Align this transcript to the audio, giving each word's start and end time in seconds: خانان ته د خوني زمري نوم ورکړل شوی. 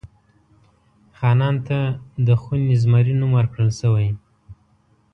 خانان 1.17 1.55
ته 1.67 1.79
د 2.27 2.29
خوني 2.41 2.75
زمري 2.83 3.13
نوم 3.19 3.31
ورکړل 3.35 3.69
شوی. 3.79 4.09